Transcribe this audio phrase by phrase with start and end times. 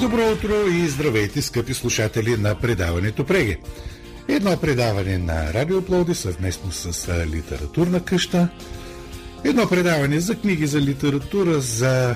[0.00, 3.58] Добро утро и здравейте, скъпи слушатели на предаването Преге.
[4.28, 8.48] Едно предаване на Радио Плоди съвместно с Литературна къща.
[9.44, 12.14] Едно предаване за книги за литература, за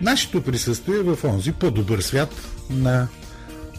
[0.00, 2.34] нашето присъствие в онзи по-добър свят
[2.70, 3.08] на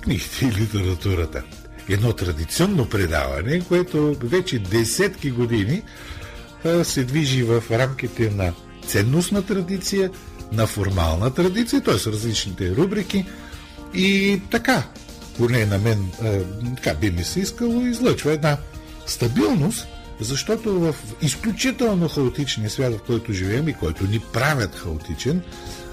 [0.01, 1.43] книгите и литературата.
[1.89, 5.81] Едно традиционно предаване, което вече десетки години
[6.83, 8.53] се движи в рамките на
[8.87, 10.11] ценностна традиция,
[10.51, 11.93] на формална традиция, т.е.
[11.93, 13.25] различните рубрики
[13.93, 14.83] и така,
[15.37, 16.11] поне на мен
[16.75, 18.57] така би ми се искало, излъчва една
[19.05, 19.87] стабилност,
[20.19, 25.41] защото в изключително хаотичния свят, в който живеем и който ни правят хаотичен,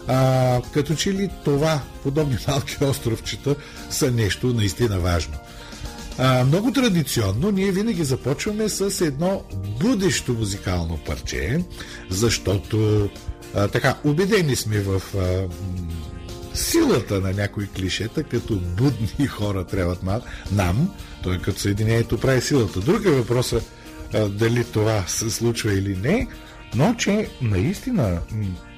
[0.09, 3.55] а, като че ли това, подобни малки островчета,
[3.91, 5.35] са нещо наистина важно.
[6.19, 9.43] А, много традиционно ние винаги започваме с едно
[9.81, 11.65] будещо музикално парче,
[12.11, 13.09] защото
[13.55, 15.49] а, така, убедени сме в а,
[16.55, 20.03] силата на някои клишета, като будни хора трябват
[20.53, 22.81] нам, той като съединението прави силата.
[22.81, 23.63] Друг е въпросът
[24.29, 26.29] дали това се случва или не,
[26.75, 28.21] но че наистина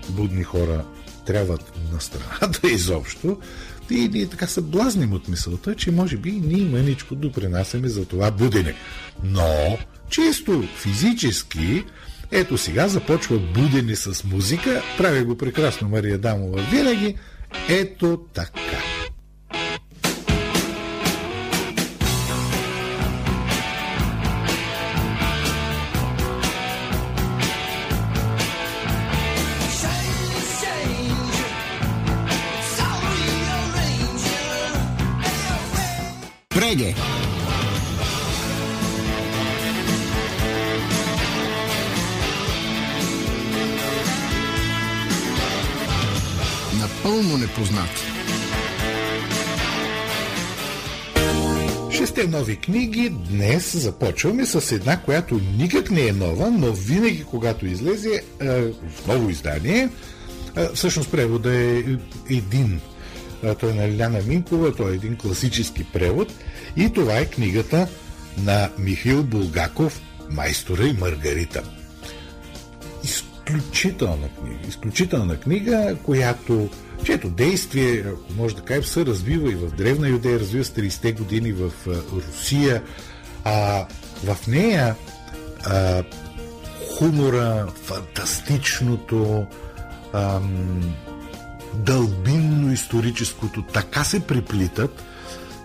[0.08, 0.84] будни хора
[1.26, 3.38] трябват на страната изобщо,
[3.90, 8.30] и ние така се блазним от мисълта, че може би ние мъничко допринасяме за това
[8.30, 8.74] будене.
[9.24, 11.84] Но, чисто физически,
[12.32, 17.16] ето сега започва будене с музика, прави го прекрасно Мария Дамова винаги,
[17.68, 18.78] ето така.
[36.48, 36.94] Преге.
[47.10, 48.02] Напълно непознати.
[51.90, 53.08] Шесте нови книги.
[53.08, 59.06] Днес започваме с една, която никак не е нова, но винаги, когато излезе е, в
[59.08, 59.88] ново издание,
[60.56, 61.84] е, всъщност превода е
[62.30, 62.80] един.
[63.60, 66.32] Той е на Лиляна Минкова, той е един класически превод
[66.76, 67.88] и това е книгата
[68.38, 70.00] на Михил Булгаков
[70.30, 71.62] «Майстора и Маргарита».
[73.04, 74.68] Изключителна книга.
[74.68, 76.70] Изключителна книга, която
[77.04, 78.04] чието действие,
[78.36, 81.72] може да кажем, се развива и в Древна Юдея, развива с 30-те години в
[82.12, 82.82] Русия.
[83.44, 83.86] А
[84.24, 84.94] в нея
[85.66, 86.02] а,
[86.98, 89.46] хумора, фантастичното,
[90.12, 90.94] ам,
[91.74, 95.02] дълбинно-историческото така се приплитат,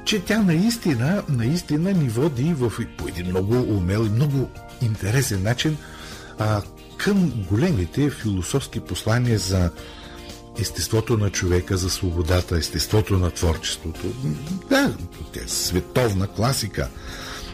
[0.06, 4.50] че тя наистина, наистина ни води в, по един много умел и много
[4.82, 5.78] интересен начин
[6.40, 6.62] а,
[6.98, 9.72] към големите философски послания за
[10.60, 14.14] естеството на човека, за свободата, естеството на творчеството.
[14.70, 14.98] Да,
[15.34, 16.90] тя е световна класика.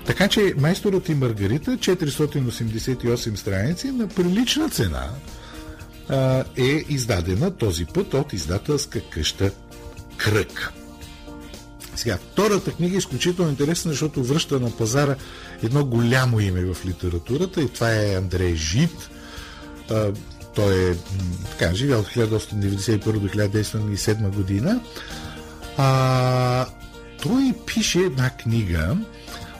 [0.06, 5.09] Така че майсторът и Маргарита, 488 страници на прилична цена,
[6.57, 9.51] е издадена този път от издателска къща
[10.18, 10.73] Кръг.
[11.95, 15.16] Сега, втората книга е изключително интересна, защото връща на пазара
[15.63, 19.09] едно голямо име в литературата и това е Андрей Жит.
[20.56, 20.95] Той е
[21.51, 24.81] така, живял от 1891 до 1907 година.
[25.78, 26.66] А,
[27.22, 28.97] той пише една книга,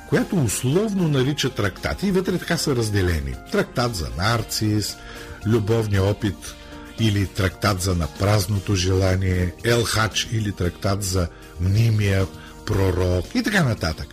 [0.10, 3.36] която условно нарича трактати и вътре така са разделени.
[3.52, 4.98] Трактат за нарцис,
[5.46, 6.56] любовния опит
[7.00, 11.28] или трактат за напразното желание, Елхач или трактат за
[11.62, 12.28] мнимия
[12.66, 14.08] пророк и така нататък.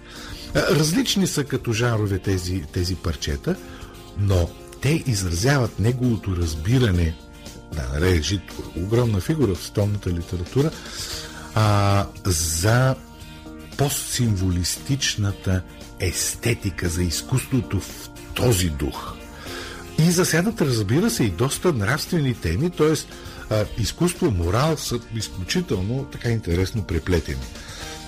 [0.55, 3.57] Различни са като жанрове тези, тези парчета,
[4.19, 4.51] но
[4.81, 7.15] те изразяват неговото разбиране,
[7.75, 8.41] да нарежи
[8.77, 10.71] огромна фигура в столната литература,
[11.55, 12.95] а, за
[13.77, 15.63] постсимволистичната
[16.01, 19.15] естетика, за изкуството в този дух.
[19.99, 23.65] И засядат, разбира се, и доста нравствени теми, т.е.
[23.79, 27.43] изкуство, морал са изключително така интересно преплетени.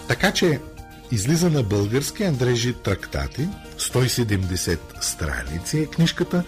[0.09, 0.61] Така че
[1.13, 3.49] излиза на български Андрежи трактати,
[3.79, 6.45] 170 страници е книжката,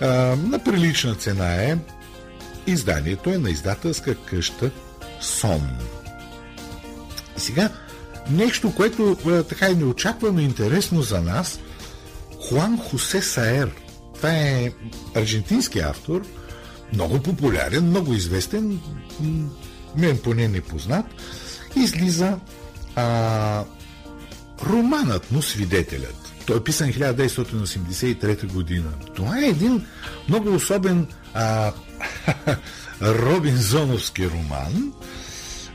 [0.00, 0.06] а,
[0.36, 1.76] на прилична цена е.
[2.66, 4.70] Изданието е на издателска къща
[5.20, 5.70] Сон.
[7.36, 7.70] И сега
[8.30, 11.60] нещо, което а, така и неочаквано интересно за нас,
[12.40, 13.70] Хуан Хосе Саер.
[14.14, 14.72] Това е
[15.14, 16.26] аржентински автор,
[16.92, 18.80] много популярен, много известен,
[19.96, 21.06] мен поне не познат,
[21.76, 22.38] излиза
[22.96, 23.64] а,
[24.66, 26.32] романът му Свидетелят.
[26.46, 28.90] Той е писан 1983 година.
[29.14, 29.86] Това е един
[30.28, 31.72] много особен а,
[33.02, 34.92] Робинзоновски роман,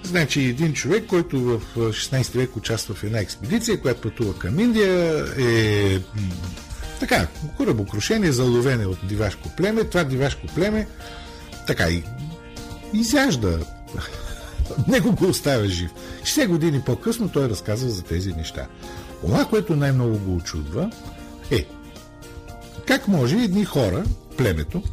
[0.04, 5.26] Значи един човек, който в 16 век участва в една експедиция, която пътува към Индия,
[5.40, 6.00] е
[7.00, 7.28] така,
[7.58, 9.84] корабокрушение, заловене от дивашко племе.
[9.84, 10.88] Това дивашко племе
[11.68, 12.04] така и
[12.94, 13.60] изяжда.
[14.88, 15.92] Него го оставя жив.
[16.24, 18.68] 6 години по-късно той разказва за тези неща.
[19.22, 20.92] Това, което най-много го очудва,
[21.52, 21.66] е
[22.88, 24.04] как може едни хора,
[24.38, 24.84] племето,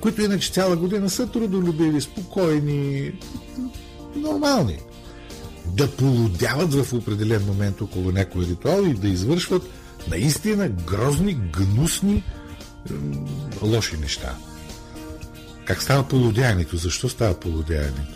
[0.00, 3.12] които иначе цяла година са трудолюбиви, спокойни,
[4.16, 4.78] нормални,
[5.66, 9.62] да полудяват в определен момент около някой ритуал и да извършват
[10.10, 12.24] наистина грозни, гнусни,
[13.62, 14.34] лоши неща.
[15.64, 16.76] Как става полудянието?
[16.76, 18.15] Защо става полудянието?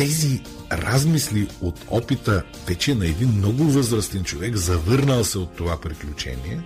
[0.00, 0.42] Тези
[0.72, 6.60] размисли от опита вече на един много възрастен човек, завърнал се от това приключение,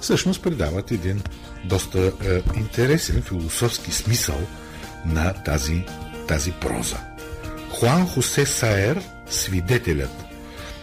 [0.00, 1.22] всъщност придават един
[1.64, 4.40] доста е, интересен философски смисъл
[5.06, 5.84] на тази,
[6.28, 6.96] тази проза.
[7.70, 10.24] Хуан Хосе Саер, свидетелят.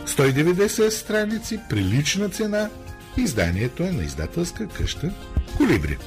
[0.05, 2.69] 190 страници, прилична цена.
[3.17, 5.11] Изданието е на издателска къща
[5.57, 5.97] Колибри.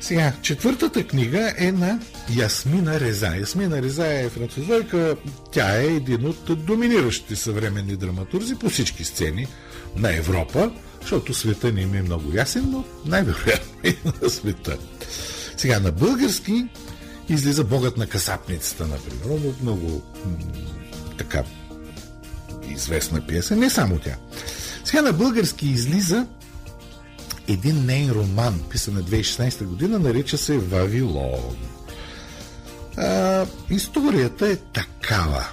[0.00, 2.00] Сега, четвъртата книга е на
[2.36, 3.36] Ясмина Реза.
[3.40, 5.16] Ясмина Реза е французойка.
[5.52, 9.46] Тя е един от доминиращите съвременни драматурзи по всички сцени
[9.96, 10.70] на Европа,
[11.00, 14.78] защото света не им е много ясен, но най-вероятно е на света.
[15.56, 16.66] Сега, на български
[17.28, 19.24] излиза Богът на касапницата, например.
[19.26, 20.02] Много, много
[21.18, 21.42] така
[22.68, 24.16] известна пиеса, не само тя.
[24.84, 26.26] Сега на български излиза
[27.48, 31.56] един нейн роман, писан на 2016 година, нарича се Вавилон.
[32.96, 35.46] А, историята е такава.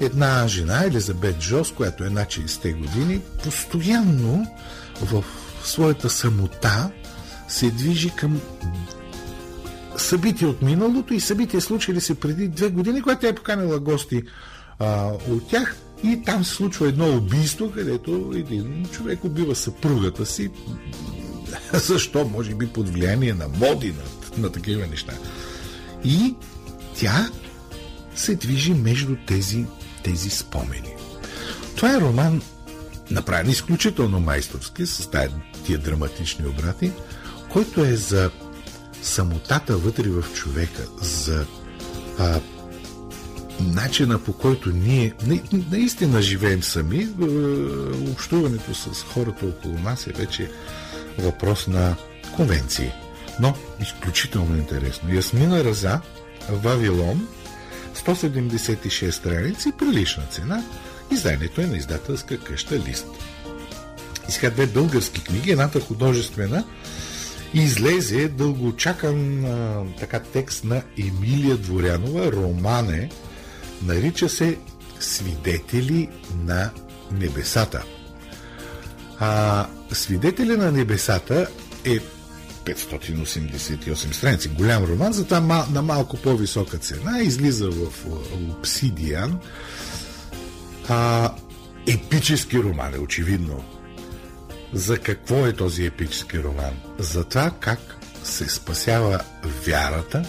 [0.00, 4.46] Една жена, Елизабет Джос, която е на 60 години, постоянно
[5.02, 5.24] в
[5.64, 6.90] своята самота
[7.48, 8.40] се движи към
[9.96, 14.22] събития от миналото и събития случили се преди две години, когато тя е поканила гости
[14.78, 20.50] а, от тях и там се случва едно убийство, където един човек убива съпругата си.
[21.72, 22.24] Защо?
[22.24, 25.12] Може би под влияние на моди, на, на такива неща.
[26.04, 26.34] И
[27.00, 27.30] тя
[28.14, 29.64] се движи между тези,
[30.02, 30.94] тези спомени.
[31.76, 32.42] Това е роман,
[33.10, 35.10] направен изключително майсторски, с
[35.64, 36.92] тия драматични обрати,
[37.48, 38.30] който е за
[39.02, 41.46] самотата вътре в човека, за
[42.18, 42.40] а,
[43.62, 45.12] начина по който ние
[45.70, 47.24] наистина живеем сами, е,
[48.10, 50.50] общуването с хората около нас е вече
[51.18, 51.96] въпрос на
[52.36, 52.92] конвенции.
[53.40, 55.14] Но изключително интересно.
[55.14, 56.00] Ясмина Раза,
[56.50, 57.28] Вавилон,
[57.94, 60.64] 176 страници, прилична цена.
[61.12, 63.06] Изданието е на издателска къща Лист.
[64.28, 66.64] И сега две български книги, едната художествена,
[67.54, 69.46] излезе дългоочакан
[70.00, 73.10] така текст на Емилия Дворянова, романе,
[73.86, 74.58] нарича се
[75.00, 76.08] Свидетели
[76.44, 76.70] на
[77.12, 77.82] небесата.
[79.18, 81.46] А Свидетели на небесата
[81.84, 81.98] е
[82.64, 84.48] 588 страници.
[84.48, 88.06] Голям роман, затова на малко по-висока цена излиза в
[88.50, 89.38] Обсидиан.
[90.88, 91.30] А,
[91.88, 93.64] епически роман е очевидно.
[94.72, 96.72] За какво е този епически роман?
[96.98, 99.20] За това как се спасява
[99.64, 100.24] вярата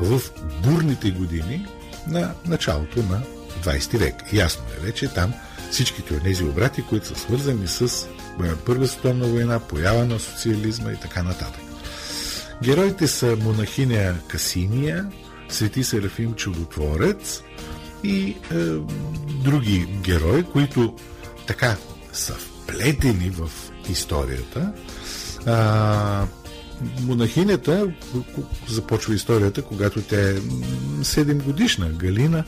[0.00, 0.20] в
[0.62, 1.66] бурните години
[2.08, 3.22] на началото на
[3.64, 4.14] 20 век.
[4.32, 5.32] Ясно е вече там
[5.70, 8.06] всичките от тези обрати, които са свързани с
[8.44, 11.62] е, Първа световна война, поява на социализма и така нататък.
[12.62, 15.06] Героите са монахиня Касиния,
[15.48, 17.42] Свети Серафим Чудотворец
[18.04, 18.54] и е,
[19.44, 20.94] други герои, които
[21.46, 21.76] така
[22.12, 23.50] са вплетени в
[23.90, 24.72] историята.
[27.00, 27.88] Монахинята
[28.68, 31.88] започва историята, когато тя е 7 годишна.
[31.88, 32.44] Галина,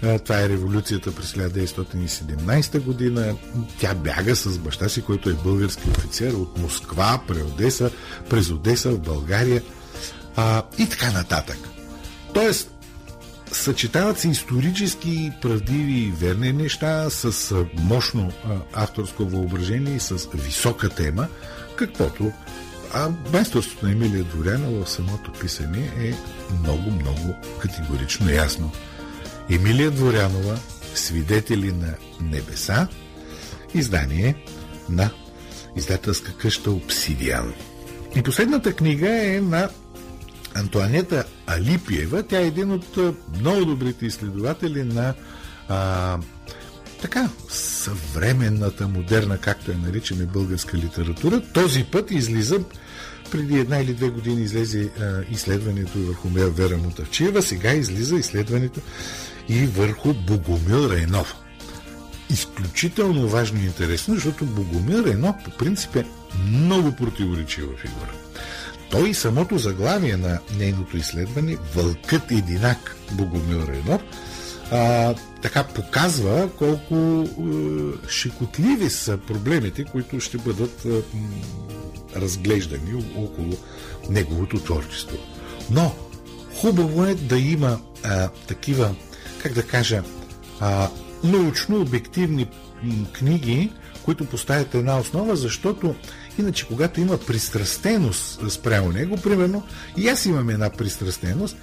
[0.00, 3.36] това е революцията през 1917 година.
[3.78, 7.90] Тя бяга с баща си, който е български офицер от Москва, през Одеса,
[8.30, 9.62] през Одеса в България
[10.36, 11.58] а, и така нататък.
[12.34, 12.70] Тоест,
[13.52, 18.32] съчетават се исторически правдиви и верни неща с мощно
[18.74, 21.26] авторско въображение и с висока тема,
[21.76, 22.32] каквото
[22.94, 26.14] а майсторството на Емилия Дворяна в самото писане е
[26.62, 28.72] много, много категорично ясно.
[29.50, 30.58] Емилия Дворянова
[30.94, 32.88] Свидетели на небеса
[33.74, 34.44] издание
[34.88, 35.10] на
[35.76, 37.54] издателска къща Обсидиан.
[38.16, 39.68] И последната книга е на
[40.54, 42.22] Антуанета Алипиева.
[42.22, 42.98] Тя е един от
[43.40, 45.14] много добрите изследователи на
[45.68, 46.18] а,
[47.02, 51.42] така, съвременната, модерна, както я наричаме, българска литература.
[51.52, 52.60] Този път излиза
[53.30, 58.80] преди една или две години излезе а, изследването върху Вера Мутавчиева, сега излиза изследването
[59.48, 61.36] и върху Богомил Рейнов.
[62.30, 66.04] Изключително важно и интересно, защото Богомил Рейнов по принцип е
[66.46, 68.12] много противоречива фигура.
[68.90, 74.02] Той самото заглавие на нейното изследване Вълкът единак Богомил Рейнов
[74.72, 81.02] а, така показва колко е, шикотливи са проблемите, които ще бъдат е,
[82.16, 83.52] разглеждани около
[84.10, 85.16] неговото творчество.
[85.70, 85.94] Но
[86.54, 88.94] хубаво е да има а, такива,
[89.42, 90.02] как да кажа,
[90.60, 90.88] а,
[91.24, 92.48] научно-обективни
[93.12, 93.72] книги,
[94.04, 95.94] които поставят една основа, защото
[96.38, 99.62] иначе когато има пристрастеност спрямо него, примерно,
[99.96, 101.56] и аз имам една пристрастеност,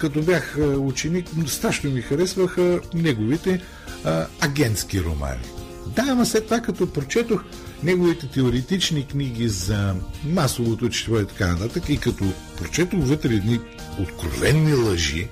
[0.00, 3.60] като бях ученик, страшно ми харесваха неговите
[4.04, 5.44] а, агентски романи.
[5.86, 7.44] Да, ама след това, като прочетох
[7.82, 12.24] неговите теоретични книги за масовото четиво и така нататък, и като
[12.58, 13.60] прочетох вътре едни
[13.98, 15.28] откровенни лъжи,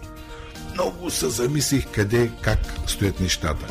[0.75, 3.67] много се замислих къде, как стоят нещата.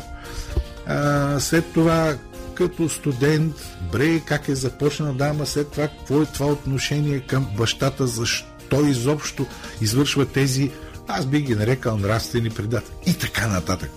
[0.86, 2.16] А, след това,
[2.54, 3.54] като студент,
[3.92, 8.86] бре, как е започнал, да, ама след това, какво е това отношение към бащата, защо
[8.86, 9.46] изобщо
[9.80, 10.70] извършва тези
[11.08, 13.90] аз би ги нарекал нравствени предатели и така нататък.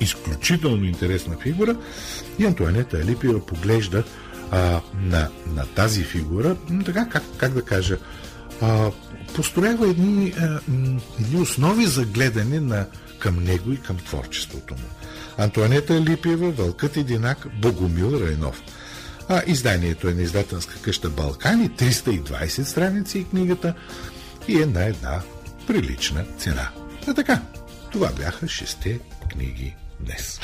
[0.00, 1.76] Изключително интересна фигура
[2.38, 4.04] и Антуанета Алипиева поглежда
[4.50, 7.96] а, на, на тази фигура, така как, как да кажа,
[8.60, 8.90] а,
[9.34, 10.60] построява едни, а,
[11.20, 12.86] едни основи за гледане на,
[13.18, 14.88] към него и към творчеството му.
[15.38, 18.62] Антуанета Липиева, Вълкът единак, Богомил Райнов.
[19.28, 23.74] А, изданието е на издателска къща Балкани, 320 страници и книгата
[24.48, 25.20] и е на една
[25.68, 26.70] прилична цена.
[27.06, 27.40] А така,
[27.92, 28.98] това бяха шесте
[29.28, 30.40] книги днес.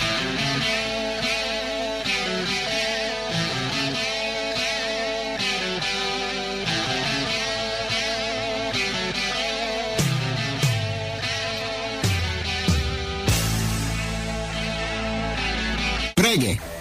[16.15, 16.74] Преге!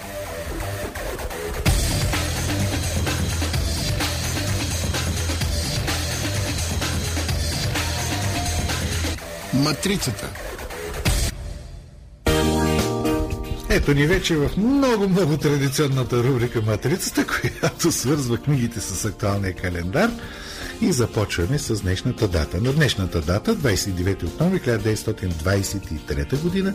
[9.64, 10.30] Матрицата.
[13.70, 20.10] Ето ни вече в много-много традиционната рубрика Матрицата, която свързва книгите с актуалния календар.
[20.80, 22.60] И започваме с днешната дата.
[22.60, 26.74] На днешната дата, 29 октомври 1923 година,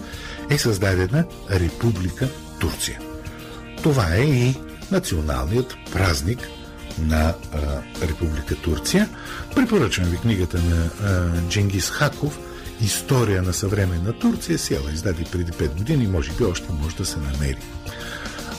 [0.49, 2.27] е създадена Република
[2.59, 2.99] Турция.
[3.83, 4.55] Това е и
[4.91, 6.39] националният празник
[6.99, 7.57] на а,
[8.07, 9.09] Република Турция.
[9.55, 12.39] Препоръчвам ви книгата на а, Дженгис Хаков–
[12.81, 17.19] История на съвременна Турция, села издаде преди 5 години, може би още може да се
[17.19, 17.57] намери.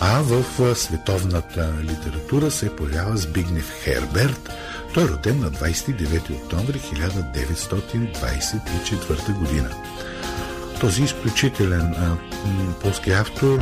[0.01, 4.51] А в световната литература се появява Збигнев Херберт.
[4.95, 9.71] Той е роден на 29 октомври 1924 година.
[10.81, 12.17] Този изключителен а,
[12.83, 13.61] полски автор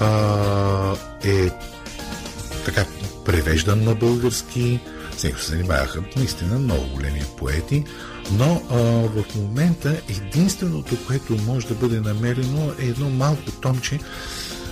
[0.00, 1.50] а, е
[2.64, 2.84] така
[3.24, 4.80] превеждан на български.
[5.16, 7.84] С него се занимаваха наистина много големи поети.
[8.32, 8.76] Но а,
[9.08, 13.98] в момента единственото, което може да бъде намерено е едно малко томче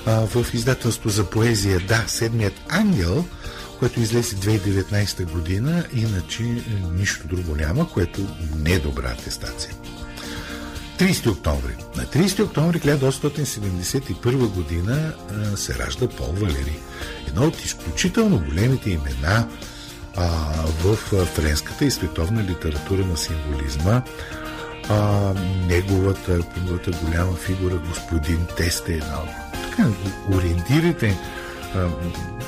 [0.07, 3.25] а, в издателство за поезия Да, Седмият ангел,
[3.79, 6.62] което излезе 2019 година, иначе е,
[6.95, 8.21] нищо друго няма, което
[8.57, 9.75] не е добра атестация.
[10.99, 11.77] 30 октомври.
[11.97, 15.12] На 30 октомври 1871 година
[15.57, 16.79] се ражда Пол Валери.
[17.29, 19.49] Едно от изключително големите имена
[20.17, 20.29] а,
[20.83, 20.97] в
[21.27, 24.03] френската и световна литература на символизма.
[24.88, 25.35] А,
[25.67, 29.19] неговата, неговата голяма фигура, господин Тест е една
[29.53, 29.88] така,
[30.33, 31.19] ориентирите
[31.75, 31.88] а,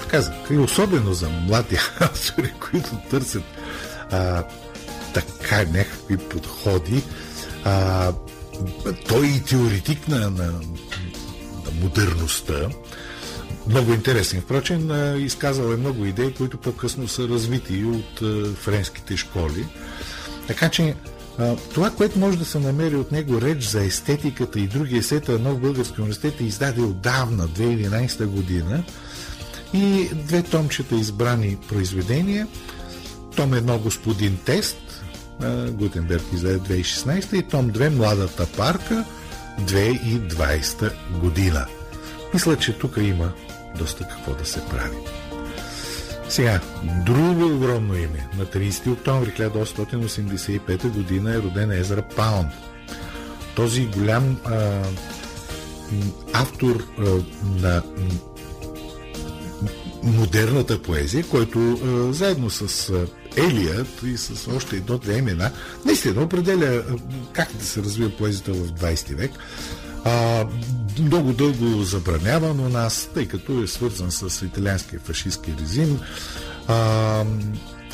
[0.02, 3.44] така, и особено за млади автори, които търсят
[4.10, 4.44] а,
[5.14, 7.02] така някакви подходи.
[7.64, 8.12] А,
[9.08, 10.46] той е теоретик на, на,
[11.64, 12.68] на модерността,
[13.70, 14.40] много интересен.
[14.40, 14.90] Впрочем,
[15.24, 18.20] изказал е много идеи, които по-късно са развити от
[18.56, 19.66] френските школи.
[20.46, 20.94] Така че
[21.74, 25.60] това, което може да се намери от него реч за естетиката и други есета Нов
[25.60, 28.84] Български университет е издаде отдавна, 2011 година.
[29.74, 32.46] И две томчета избрани произведения.
[33.36, 35.04] Том едно господин Тест,
[35.70, 39.04] Гутенберг издаде 2016 и том 2 Младата парка
[39.60, 41.66] 2020 година.
[42.34, 43.32] Мисля, че тук има
[43.78, 44.96] доста какво да се прави.
[46.28, 46.60] Сега,
[47.06, 48.28] друго огромно име.
[48.38, 52.52] На 30 октомври 1885 година е роден Езра Паунд.
[53.56, 54.82] Този голям а,
[56.32, 57.04] автор а,
[57.60, 57.82] на
[60.02, 61.78] модерната поезия, който
[62.12, 62.92] заедно с
[63.36, 65.50] Елият и с още едно-две имена,
[65.84, 66.82] наистина определя
[67.32, 69.30] как да се развива поезията в 20 век.
[70.04, 70.44] А,
[70.98, 76.00] много дълго забраняван у нас, тъй като е свързан с италианския фашистски режим.
[76.68, 77.24] А,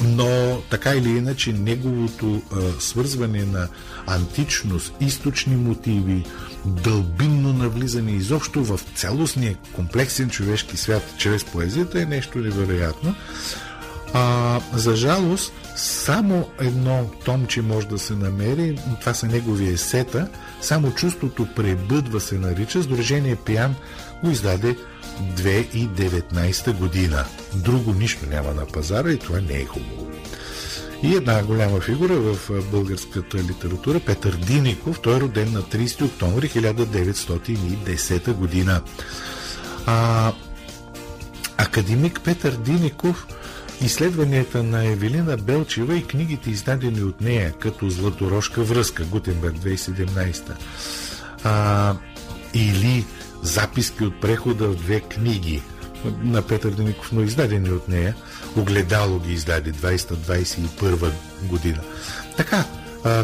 [0.02, 3.68] но така или иначе неговото а, свързване на
[4.06, 6.24] античност, източни мотиви,
[6.64, 13.14] дълбинно навлизане изобщо в цялостния комплексен човешки свят чрез поезията е нещо невероятно.
[14.14, 20.28] А, за жалост, само едно томче може да се намери, това са негови есета,
[20.61, 23.75] само чувството пребъдва се нарича, Сдружение Пиян
[24.25, 24.76] го издаде
[25.37, 27.25] 2019 година.
[27.54, 30.06] Друго нищо няма на пазара и това не е хубаво.
[31.02, 35.00] И една голяма фигура в българската литература, Петър Диников.
[35.00, 38.80] Той е роден на 30 октомври 1910 година.
[39.87, 40.33] А,
[41.56, 43.26] академик Петър Диников
[43.80, 50.42] изследванията на Евелина Белчева и книгите издадени от нея, като Златорожка връзка, Гутенберг 2017,
[51.45, 51.95] а,
[52.54, 53.04] или
[53.42, 55.62] записки от прехода в две книги
[56.23, 58.14] на Петър Деников, но издадени от нея.
[58.56, 61.11] Огледало ги издаде 2021
[61.42, 61.80] година.
[62.37, 62.64] Така,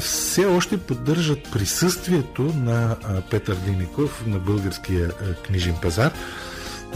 [0.00, 2.96] все още поддържат присъствието на
[3.30, 5.10] Петър Деников на българския
[5.46, 6.12] книжен пазар,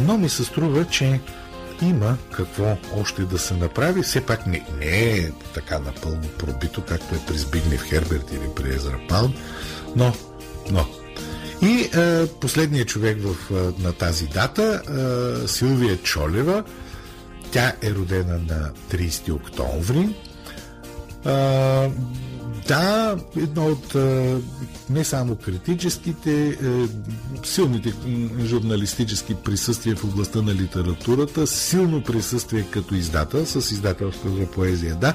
[0.00, 1.20] но ми се струва, че
[1.82, 4.02] има какво още да се направи.
[4.02, 8.74] Все пак не, не е така напълно пробито, както е при Збигнев Херберт или при
[8.74, 9.34] Езра Палм,
[9.96, 10.12] но,
[10.70, 10.86] но
[11.62, 14.82] и е, последният човек в, е, на тази дата,
[15.44, 16.64] е, Силвия Чолева,
[17.50, 20.16] тя е родена на 30 октомври.
[21.26, 21.90] Е,
[22.68, 23.94] да, едно от
[24.90, 26.56] не само критическите, е,
[27.44, 27.92] силните
[28.44, 35.14] журналистически присъствия в областта на литературата, силно присъствие като издател, с издателство за поезия, да,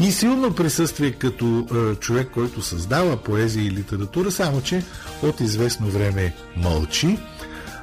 [0.00, 4.84] и силно присъствие като е, човек, който създава поезия и литература, само че
[5.22, 7.18] от известно време мълчи,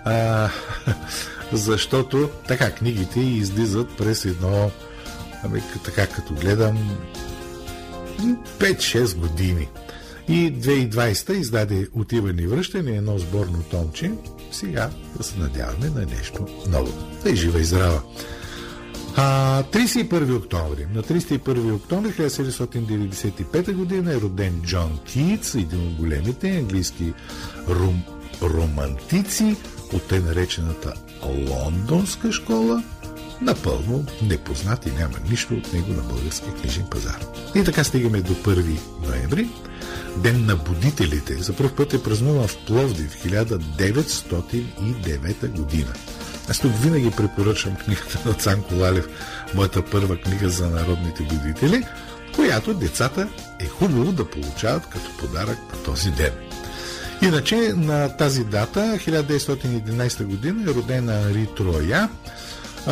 [1.53, 4.71] защото така книгите излизат през едно,
[5.43, 6.97] ами, така като гледам,
[8.59, 9.67] 5-6 години.
[10.27, 14.11] И 2020 издаде Отиване и връщане едно сборно томче.
[14.51, 16.93] Сега да се надяваме на нещо ново.
[17.23, 18.01] Да и жива и здрава!
[19.19, 20.87] А, 31 октомври.
[20.93, 27.13] На 31 октомври 1795 година е роден Джон Китс, един от големите английски
[27.69, 28.03] рум,
[28.41, 29.55] романтици
[29.93, 30.93] от те наречената
[31.25, 32.83] Лондонска школа,
[33.41, 37.19] напълно непознат и няма нищо от него на българския книжен пазар.
[37.55, 39.49] И така стигаме до 1 ноември,
[40.17, 41.33] Ден на будителите.
[41.33, 45.93] За първ път е празнуван в Пловдив 1909 година.
[46.49, 49.07] Аз тук винаги препоръчвам книгата на Цанко Лалев,
[49.53, 51.83] моята първа книга за народните будители,
[52.35, 53.27] която децата
[53.59, 56.31] е хубаво да получават като подарък на този ден.
[57.21, 62.09] Иначе на тази дата, 1911 година, е родена Ари Троя,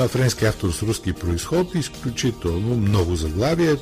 [0.07, 3.77] френски автор с руски происход, изключително много заглавия,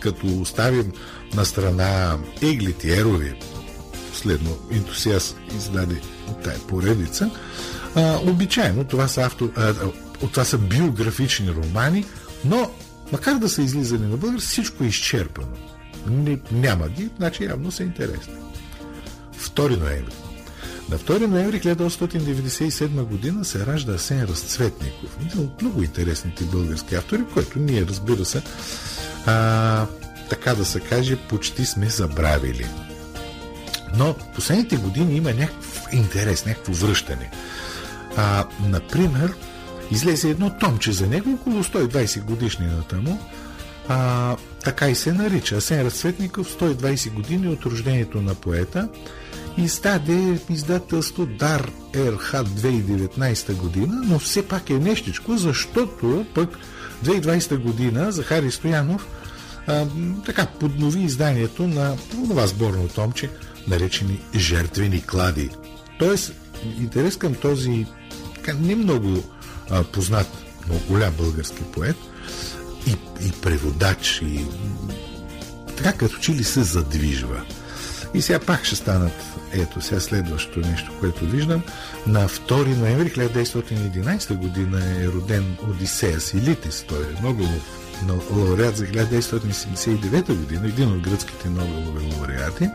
[0.00, 0.92] като оставим
[1.34, 3.34] на страна Еглитиерови,
[4.10, 6.00] последно ентусиаст издаде
[6.44, 7.30] тая поредица,
[7.94, 9.74] а, обичайно това са, авто, а,
[10.32, 12.04] това са биографични романи,
[12.44, 12.70] но
[13.12, 15.56] макар да са излизани на български, всичко е изчерпано.
[16.52, 18.34] Няма ги, значи явно са интересни.
[19.40, 20.25] 2 ноември.
[20.90, 27.24] На 2 ноември 1897 година се ражда Асен Разцветников, един от много интересните български автори,
[27.34, 28.42] който ние, разбира се,
[29.26, 29.86] а,
[30.30, 32.66] така да се каже, почти сме забравили.
[33.96, 37.30] Но последните години има някакъв интерес, някакво връщане.
[38.16, 39.32] А, например,
[39.90, 43.18] излезе едно томче за него, около 120 годишнината му,
[43.88, 45.56] а, така и се нарича.
[45.56, 48.88] Асен Разцветников, 120 години от рождението на поета,
[49.58, 56.58] издаде издателство Дар РХ 2019 година, но все пак е нещичко, защото пък
[57.04, 59.08] 2020 година Захари Стоянов
[59.66, 59.86] а,
[60.26, 63.30] така поднови изданието на това сборно томче,
[63.68, 65.50] наречени Жертвени клади.
[65.98, 66.32] Тоест,
[66.80, 67.86] интерес към този
[68.58, 69.24] не много
[69.70, 70.28] а, познат,
[70.68, 71.96] но голям български поет
[72.86, 72.90] и,
[73.26, 74.40] и преводач и
[75.76, 77.42] така като че ли се задвижва.
[78.16, 79.12] И сега пак ще станат,
[79.52, 81.62] ето сега следващото нещо, което виждам.
[82.06, 86.84] На 2 ноември 1911 година е роден Одисея Силитис.
[86.88, 87.76] Той е Нобелов
[88.30, 92.68] лауреат за 1979 година, един от гръцките Нобелови лауреати.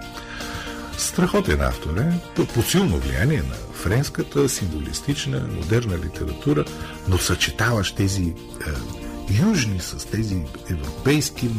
[0.97, 6.65] Страхотен автор е, по силно влияние на френската символистична, модерна литература,
[7.07, 11.49] но съчетаваш тези е, южни с тези европейски,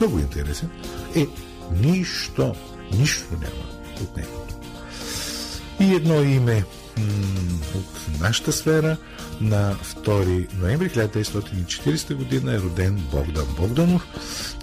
[0.00, 0.70] много интересен.
[1.16, 1.26] Е,
[1.80, 2.54] нищо,
[2.98, 3.64] нищо няма
[4.02, 4.46] от него.
[5.80, 6.64] И едно име
[7.74, 8.96] от нашата сфера
[9.40, 14.08] на 2 ноември 1940 година е роден Богдан Богданов,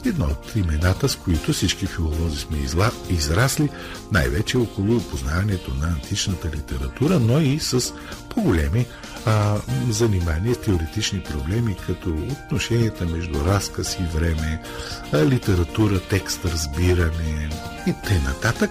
[0.06, 3.70] едно от имената, с които всички филолози сме изла, израсли,
[4.12, 7.94] най-вече около познаването на античната литература, но и с
[8.30, 8.86] по-големи
[9.26, 9.58] а,
[9.90, 14.62] занимания с теоретични проблеми, като отношенията между разказ и време,
[15.14, 17.50] а, литература, текст, разбиране
[17.88, 18.68] и т.н.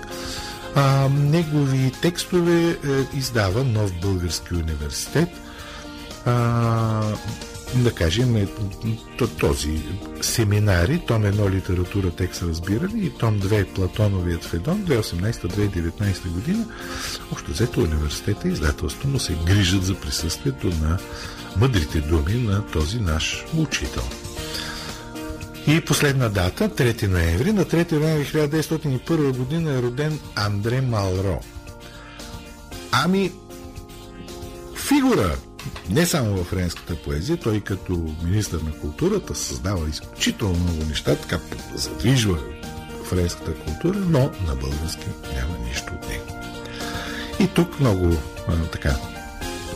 [0.75, 2.77] А, негови текстове е,
[3.17, 5.29] издава Нов Български университет.
[6.27, 7.03] А,
[7.75, 8.47] да кажем, е,
[9.39, 9.83] този
[10.21, 16.67] семинари, том 1 литература, текст, разбиране и том 2 Платоновият Федон, 2018-2019 година,
[17.33, 20.99] още взето университета и издателство му се грижат за присъствието на
[21.57, 24.05] мъдрите думи на този наш учител.
[25.67, 27.53] И последна дата, 3 ноември.
[27.53, 31.41] На 3 ноември 1901 година е роден Андре Малро.
[32.93, 33.33] Ами,
[34.77, 35.37] фигура,
[35.90, 41.38] не само в френската поезия, той като министър на културата създава изключително много неща, така
[41.75, 42.38] задвижва
[43.05, 46.25] френската култура, но на български няма нищо от него.
[47.40, 48.16] И тук много
[48.49, 48.97] а, така,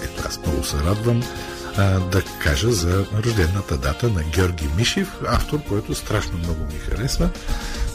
[0.03, 1.23] ето аз много се радвам,
[1.77, 7.31] а, да кажа за рождената дата на Георги Мишев, автор, който страшно много ми харесва.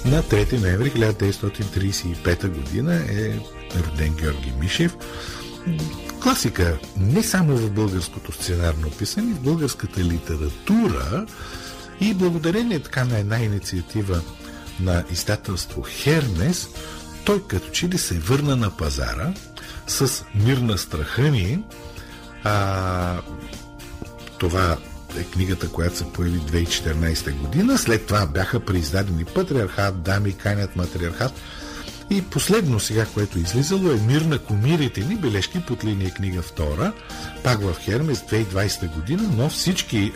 [0.05, 3.33] На 3 ноември 1935 година е
[3.79, 4.97] роден Георги Мишев.
[6.27, 11.25] Класика не само в българското сценарно писане, в българската литература
[12.01, 14.21] и благодарение така на една инициатива
[14.79, 16.69] на издателство Хермес,
[17.25, 19.33] той като че ли се върна на пазара
[19.87, 21.63] с мир на страха ни,
[22.43, 23.21] а,
[24.37, 24.77] това
[25.17, 27.77] е книгата, която се появи 2014 година.
[27.77, 31.33] След това бяха преиздадени Патриархат, Дами, Канят, Матриархат.
[32.09, 36.41] И последно сега, което е излизало е Мир на комирите ни, бележки под линия книга
[36.41, 36.91] 2,
[37.43, 40.11] пак в Хермес 2020 година, но всички е,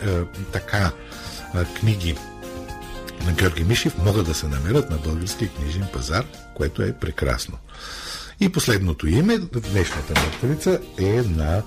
[0.52, 0.90] така
[1.54, 2.16] е, книги
[3.26, 6.24] на Георги Мишев могат да се намерят на българския книжен пазар,
[6.54, 7.58] което е прекрасно.
[8.40, 11.62] И последното име, днешната мъртвица, е на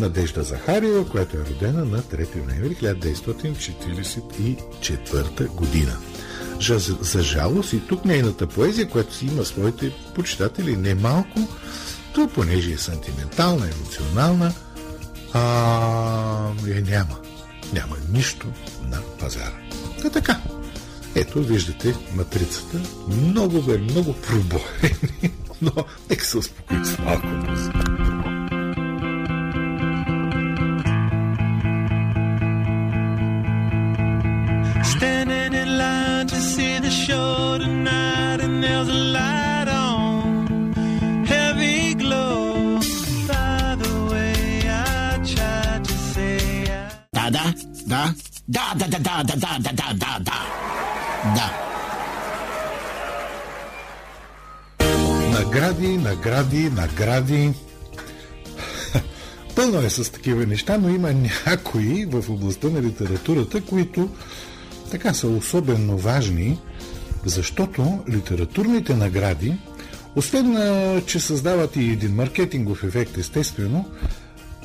[0.00, 5.96] Надежда Захариева, която е родена на 3 ноември 1944 година.
[6.60, 11.48] За, за жалост и тук нейната поезия, която си има своите почитатели немалко,
[12.14, 14.52] то понеже е сантиментална, емоционална,
[15.32, 15.40] а,
[16.66, 17.16] я няма.
[17.72, 18.46] Няма нищо
[18.90, 19.58] на пазара.
[20.02, 20.40] Та така.
[21.14, 22.80] Ето, виждате матрицата.
[23.08, 25.30] Много бе, много пробоени,
[25.62, 25.72] но
[26.10, 28.35] нека се успокои с малко музика.
[47.86, 48.14] Да?
[48.48, 50.46] Да, да, да, да, да, да, да, да, да, да.
[51.34, 51.50] Да.
[55.32, 57.52] Награди, награди, награди.
[59.56, 64.08] Пълно е с такива неща, но има някои в областта на литературата, които
[64.90, 66.58] така са особено важни,
[67.24, 69.54] защото литературните награди,
[70.16, 70.56] освен
[71.06, 73.90] че създават и един маркетингов ефект, естествено,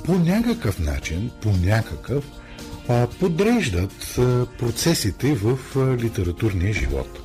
[0.06, 2.26] по някакъв начин, по някакъв,
[3.20, 4.20] подреждат
[4.60, 5.58] процесите в
[6.02, 7.20] литературния живот.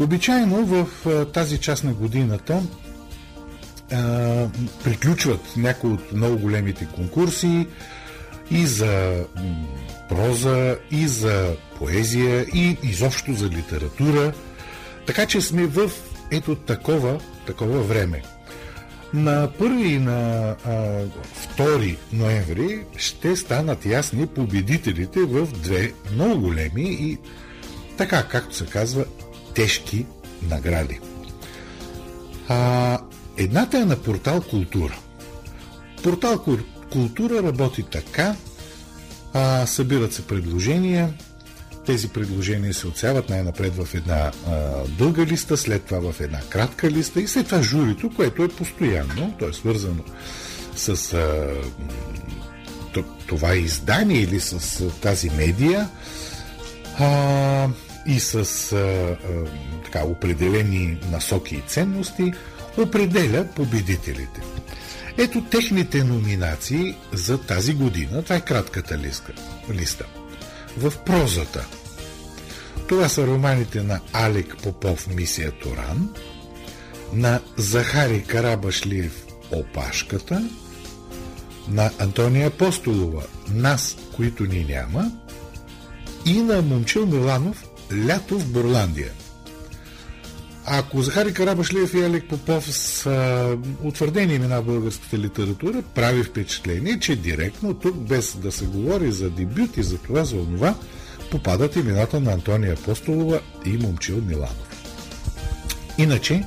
[0.00, 0.86] Обичайно в
[1.32, 2.62] тази част на годината
[4.84, 7.66] приключват някои от много големите конкурси
[8.50, 9.24] и за
[10.08, 14.32] проза, и за поезия, и изобщо за литература.
[15.06, 15.90] Така че сме в
[16.30, 18.22] ето такова, такова време.
[19.14, 21.04] На 1 и на а,
[21.58, 27.18] 2 ноември ще станат ясни победителите в две много големи и
[27.96, 29.04] така, както се казва,
[29.54, 30.06] тежки
[30.50, 31.00] награди.
[32.48, 32.98] А,
[33.36, 34.98] едната е на портал Култура.
[36.02, 36.44] Портал
[36.92, 38.36] Култура работи така,
[39.36, 41.10] а, събират се предложения,
[41.86, 44.52] тези предложения се отсяват най-напред в една а,
[44.98, 49.34] дълга листа, след това в една кратка листа и след това журито, което е постоянно,
[49.38, 50.04] то е свързано
[50.76, 51.48] с а,
[53.26, 55.88] това издание или с а, тази медия,
[56.98, 57.68] а,
[58.06, 58.34] и с
[58.72, 59.16] а, а,
[59.84, 62.32] така, определени насоки и ценности
[62.78, 64.40] определя победителите.
[65.18, 68.22] Ето техните номинации за тази година.
[68.22, 69.32] Това е кратката листа.
[69.70, 70.04] листа.
[70.78, 71.66] В прозата.
[72.88, 76.14] Това са романите на Алек Попов Мисия Туран,
[77.12, 80.48] на Захари Карабашлиев Опашката,
[81.68, 85.12] на Антония Апостолова Нас, които ни няма
[86.26, 87.64] и на Момчил Миланов
[88.06, 89.12] Лято в Бурландия.
[90.68, 97.16] Ако Захари Карабашлиев и Алек Попов са утвърдени имена в българската литература, прави впечатление, че
[97.16, 100.74] директно тук, без да се говори за дебют и за това, за онова,
[101.30, 104.84] попадат имената на Антония Апостолова и Момчил Миланов.
[105.98, 106.44] Иначе,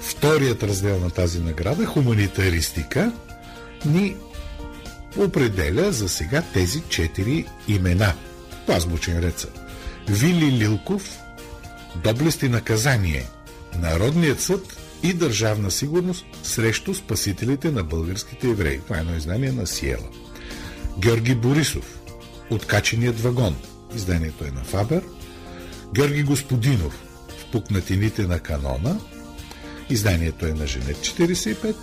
[0.00, 3.12] вторият раздел на тази награда, хуманитаристика,
[3.86, 4.16] ни
[5.16, 8.12] определя за сега тези четири имена.
[8.66, 9.46] По азбучен ред
[10.08, 11.18] Вили Лилков,
[12.04, 13.26] Доблести наказание,
[13.78, 18.80] Народният съд и Държавна сигурност срещу спасителите на българските евреи.
[18.80, 20.08] Това е едно издание на Сиела.
[20.98, 21.98] Георги Борисов,
[22.50, 23.56] Откаченият вагон.
[23.96, 25.02] Изданието е на Фабер.
[25.94, 29.00] Георги Господинов, В пукнатините на канона.
[29.90, 31.76] Изданието е на Женет 45.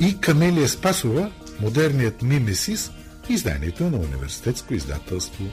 [0.00, 2.90] И Камелия Спасова, Модерният мимесис.
[3.28, 5.44] Изданието е на университетско издателство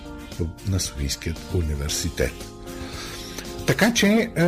[0.68, 2.53] на Софийският университет.
[3.67, 4.43] Така че е,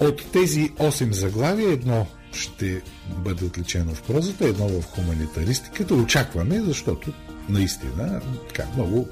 [0.00, 2.82] от тези 8 заглавия едно ще
[3.18, 5.94] бъде отличено в прозата, едно в хуманитаристиката.
[5.94, 7.12] Очакваме, защото
[7.48, 9.08] наистина така много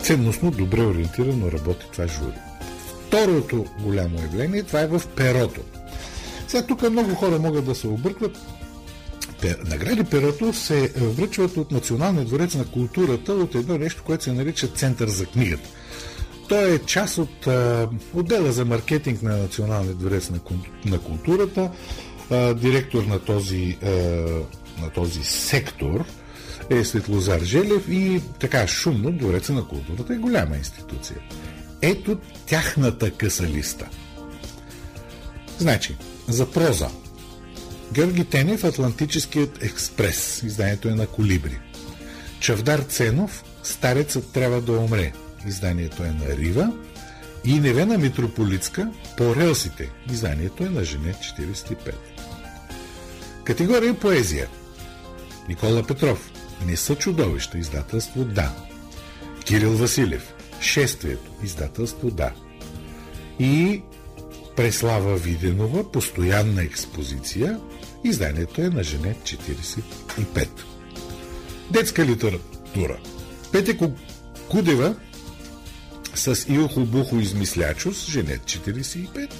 [0.00, 2.38] ценностно, добре ориентирано работи това жури.
[3.06, 5.60] Второто голямо явление, това е в перото.
[6.48, 8.38] Сега тук много хора могат да се объркват.
[9.66, 14.68] Награди перото се връчват от Националния дворец на културата от едно нещо, което се нарича
[14.68, 15.68] Център за книгата.
[16.48, 20.40] Той е част от а, отдела за маркетинг на Националния дворец на,
[20.84, 21.70] на културата.
[22.30, 23.88] А, директор на този, а,
[24.82, 26.04] на този сектор
[26.70, 31.16] е Светлозар Желев и така шумно Двореца на културата е голяма институция.
[31.82, 33.86] Ето тяхната къса листа.
[35.58, 35.96] Значи,
[36.28, 36.88] за проза.
[37.92, 40.42] Георги Тенев, Атлантическият експрес.
[40.42, 41.58] Изданието е на Колибри.
[42.40, 45.12] Чавдар Ценов, Старецът трябва да умре.
[45.46, 46.72] Изданието е на Рива.
[47.44, 49.90] И Невена Митрополитска, По релсите.
[50.10, 51.94] Изданието е на Жене 45.
[53.44, 54.48] Категория поезия.
[55.48, 56.30] Никола Петров.
[56.66, 57.58] Не са чудовища.
[57.58, 58.52] Издателство Да.
[59.44, 60.34] Кирил Василев.
[60.60, 61.30] Шествието.
[61.44, 62.32] Издателство Да.
[63.38, 63.82] И
[64.56, 65.92] Преслава Виденова.
[65.92, 67.60] Постоянна експозиция.
[68.04, 70.48] Изданието е на Жене 45.
[71.70, 72.98] Детска литература.
[73.52, 73.78] Пете
[74.48, 74.94] Кудева
[76.16, 79.30] с Илхо Бухо Измислячус, Женет 45.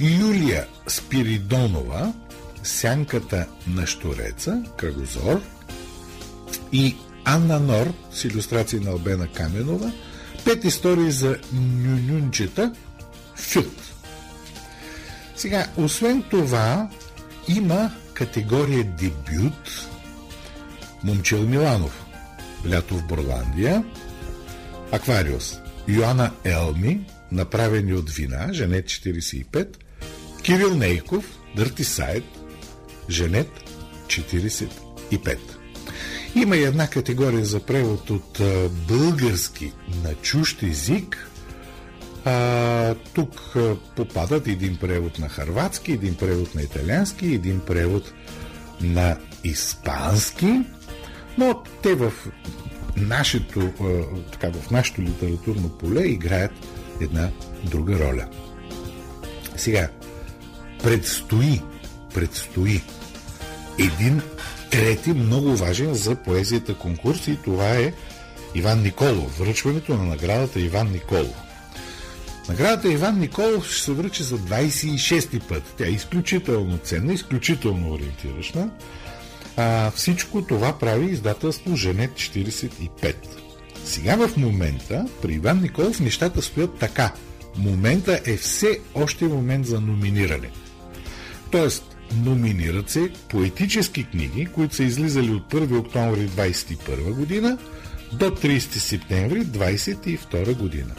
[0.00, 2.12] Юлия Спиридонова,
[2.62, 5.40] Сянката на Штореца, Крагозор.
[6.72, 9.92] И Анна Нор с иллюстрации на Албена Каменова.
[10.44, 12.74] Пет истории за нюнюнчета,
[13.34, 13.72] Фют.
[15.36, 16.90] Сега, освен това,
[17.48, 19.88] има категория дебют
[21.02, 22.06] Момчил Миланов
[22.64, 23.84] Лято в Борландия
[24.90, 27.00] Аквариус Йоанна Елми
[27.32, 29.76] Направени от вина Женет 45
[30.42, 32.24] Кирил Нейков Дърти Сайт
[33.10, 33.48] Женет
[34.06, 35.38] 45
[36.36, 38.40] има и една категория за превод от
[38.88, 39.72] български
[40.04, 41.30] на чужд език.
[42.24, 43.54] А, тук
[43.96, 48.12] попадат един превод на харватски, един превод на италиански, един превод
[48.80, 50.60] на испански,
[51.38, 52.12] но те в
[52.96, 53.72] нашето,
[54.32, 56.52] така, в нашето литературно поле играят
[57.00, 57.30] една
[57.64, 58.26] друга роля.
[59.56, 59.88] Сега,
[60.82, 61.62] предстои,
[62.14, 62.82] предстои
[63.78, 64.20] един
[64.70, 67.92] трети много важен за поезията конкурс и това е
[68.54, 71.36] Иван Николов, връчването на наградата Иван Николов.
[72.48, 75.62] Наградата Иван Николов ще се връчи за 26-ти път.
[75.78, 78.70] Тя е изключително ценна, изключително ориентираща.
[79.56, 83.14] А, всичко това прави издателство Женет 45.
[83.84, 87.12] Сега в момента при Иван Николов нещата стоят така.
[87.58, 90.50] Момента е все още момент за номиниране.
[91.50, 97.58] Тоест, номинират се поетически книги, които са излизали от 1 октомври 21 година
[98.12, 100.94] до 30 септември 22 година.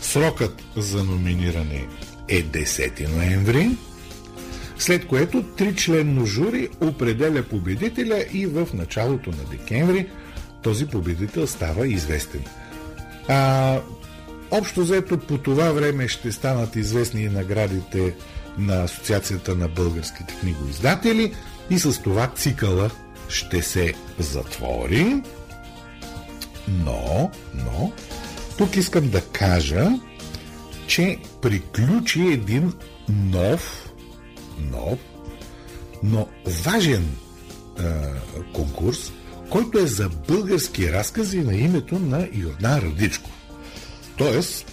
[0.00, 1.86] Срокът за номиниране
[2.28, 3.70] е 10 ноември,
[4.80, 10.06] след което тричленно жури определя победителя и в началото на декември
[10.62, 12.44] този победител става известен.
[13.28, 13.78] А,
[14.50, 18.14] общо взето по това време ще станат известни и наградите
[18.58, 21.34] на Асоциацията на българските книгоиздатели
[21.70, 22.90] и с това цикъла
[23.28, 25.22] ще се затвори.
[26.68, 27.92] Но, но,
[28.58, 29.90] тук искам да кажа,
[30.86, 32.72] че приключи един
[33.08, 33.89] нов,
[34.60, 34.98] нов,
[36.02, 37.82] но важен е,
[38.52, 39.12] конкурс,
[39.50, 43.30] който е за български разкази на името на Йордан Радичко.
[44.16, 44.72] Тоест,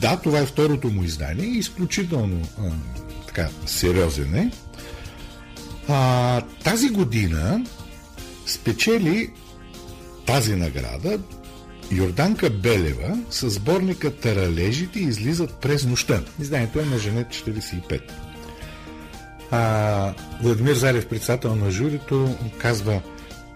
[0.00, 2.70] да, това е второто му издание, изключително а,
[3.26, 4.50] така сериозен е.
[5.88, 7.64] А, тази година
[8.46, 9.30] спечели
[10.26, 11.18] тази награда
[11.90, 16.22] Йорданка Белева с сборника Таралежите излизат през нощта.
[16.40, 18.00] Изданието е на Женет 45.
[19.50, 23.00] А, Владимир Зарев, председател на журито, казва,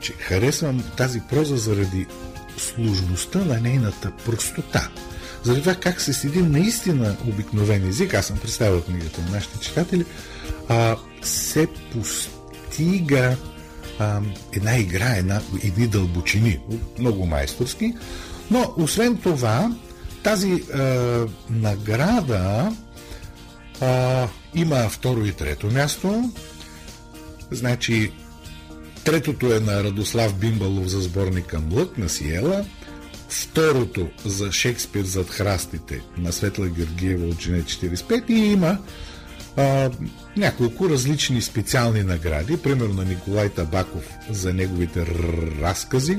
[0.01, 2.07] че харесвам тази проза заради
[2.57, 4.89] сложността на нейната простота.
[5.43, 10.05] Заради това как се седи наистина обикновен език, аз съм представил книгата на нашите читатели,
[10.69, 13.37] а, се постига
[13.99, 14.21] а,
[14.53, 16.61] една игра, една, едни дълбочини,
[16.99, 17.95] много майсторски.
[18.51, 19.71] Но, освен това,
[20.23, 20.79] тази а,
[21.51, 22.73] награда
[23.81, 26.31] а, има второ и трето място.
[27.51, 28.13] Значи,
[29.05, 32.65] третото е на Радослав Бимбалов за сборника Млък на Сиела.
[33.29, 38.79] Второто за Шекспир зад храстите на Светла Георгиева от Жене 45 и има
[39.57, 39.91] а,
[40.37, 45.07] няколко различни специални награди, примерно на Николай Табаков за неговите
[45.63, 46.19] разкази.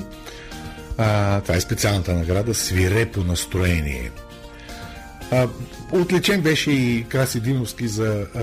[0.98, 4.12] А, това е специалната награда Свирепо настроение.
[5.32, 5.48] А,
[5.92, 8.42] отличен беше и Краси Димовски за а,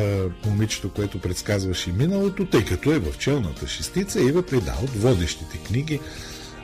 [0.48, 5.58] момичето, което предсказваше миналото, тъй като е в челната шестица и е предал от водещите
[5.58, 6.00] книги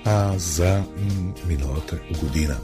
[0.04, 2.56] а, за м- миналата година.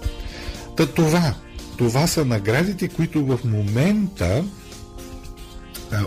[0.77, 1.35] Та това,
[1.79, 4.45] това са наградите, които в момента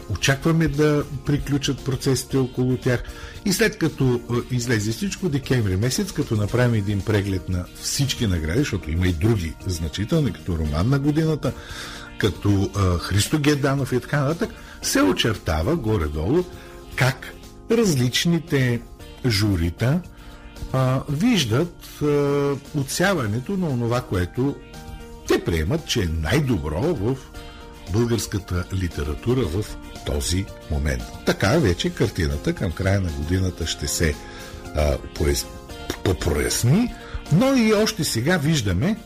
[0.10, 3.04] очакваме да приключат процесите около тях
[3.46, 4.22] и след като
[4.52, 9.54] излезе всичко декември месец, като направим един преглед на всички награди, защото има и други
[9.68, 11.54] значителни, като роман на годината,
[12.18, 14.50] като а, Христо Геданов и така нататък,
[14.82, 16.44] се очертава горе-долу
[16.96, 17.34] как
[17.72, 18.82] различните
[19.26, 20.02] журита
[20.74, 22.06] а, виждат а,
[22.76, 24.56] отсяването на това, което
[25.28, 27.18] те приемат, че е най-добро в
[27.94, 29.66] българската литература в
[30.08, 31.04] този момент.
[31.26, 34.16] Така вече картината към края на годината ще се
[34.76, 34.98] а,
[36.04, 36.94] попроясни,
[37.32, 38.98] но и още сега виждаме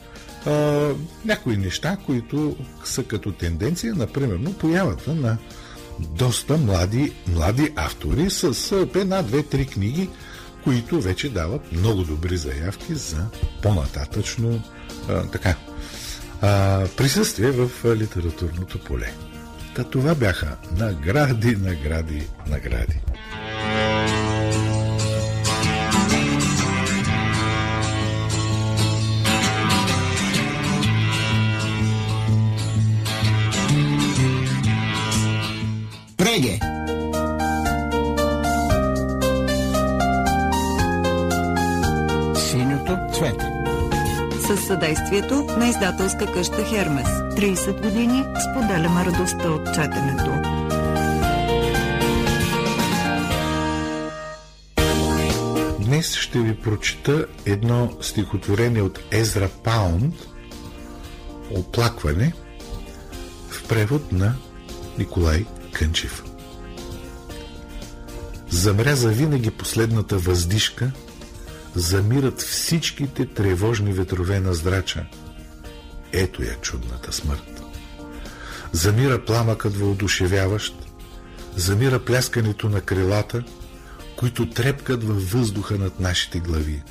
[0.46, 0.52] а,
[1.26, 5.38] някои неща, които са като тенденция, например, появата на
[6.00, 10.10] доста млади, млади автори с една, две, три книги,
[10.64, 13.26] които вече дават много добри заявки за
[13.62, 14.62] по-нататъчно
[15.10, 15.56] а, така,
[16.42, 19.14] а, присъствие в литературното поле.
[19.76, 23.00] Та това бяха награди, награди, награди.
[36.18, 36.60] Преге!
[42.36, 43.51] Синьото цвете
[44.58, 47.08] с съдействието на издателска къща Хермес.
[47.08, 50.32] 30 години споделяме радостта от четенето.
[55.80, 60.16] Днес ще ви прочита едно стихотворение от Езра Паунд
[61.52, 62.34] Оплакване
[63.50, 64.34] в превод на
[64.98, 66.24] Николай Кънчев.
[68.50, 70.92] Замря за винаги последната въздишка–
[71.76, 75.06] замират всичките тревожни ветрове на здрача.
[76.12, 77.62] Ето я чудната смърт.
[78.72, 80.76] Замира пламъкът въодушевяващ,
[81.56, 83.44] замира пляскането на крилата,
[84.18, 86.84] които трепкат във въздуха над нашите глави.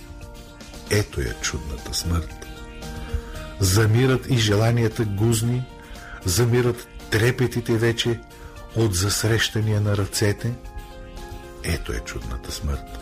[0.90, 2.46] Ето я чудната смърт.
[3.60, 5.64] Замират и желанията гузни,
[6.24, 8.20] замират трепетите вече
[8.76, 10.52] от засрещания на ръцете.
[11.62, 12.98] Ето е чудната смърт.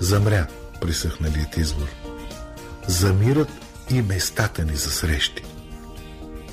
[0.00, 0.46] Замря
[0.82, 1.88] присъхналият извор.
[2.86, 3.48] Замират
[3.90, 5.42] и местата ни за срещи.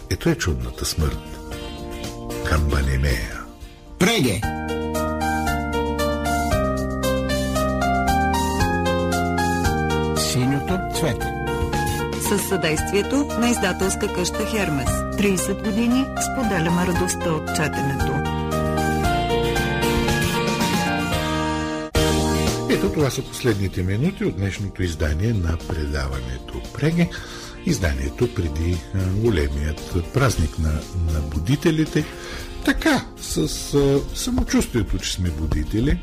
[0.10, 1.20] Ето е чудната смърт.
[2.50, 3.40] Камбанемея.
[4.00, 4.42] Преге!
[10.18, 11.34] Синьото цвете.
[12.22, 14.90] С съдействието на издателска къща Хермес.
[14.90, 18.19] 30 години споделяме радостта от четенето.
[22.80, 27.10] Ето това са последните минути от днешното издание на предаването Преге.
[27.66, 28.78] изданието преди
[29.16, 30.72] големият празник на,
[31.14, 32.06] на будителите.
[32.66, 33.38] Така, с
[33.74, 36.02] а, самочувствието, че сме будители,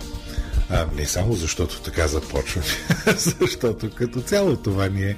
[0.70, 2.66] а, не само защото така започваме,
[3.16, 5.16] защото като цяло това ни е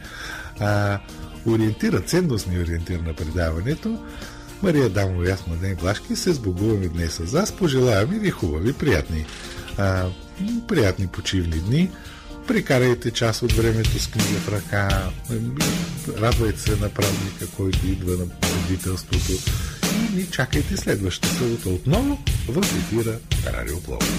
[0.61, 0.99] а,
[1.47, 3.99] ориентира, ценностни ориентир на предаването.
[4.63, 7.53] Мария Дамова и аз, Младен Глашки, се сбогуваме днес с вас.
[7.53, 9.27] Пожелаваме ви хубави, приятни,
[9.79, 10.07] а,
[10.69, 11.91] приятни почивни дни.
[12.47, 15.11] Прикарайте част от времето с книга в ръка.
[16.21, 18.25] Радвайте се на празника, който идва на
[18.55, 19.33] родителството.
[20.17, 22.19] И чакайте следващата събота отново
[22.49, 24.19] в ефира Радио Пловдив.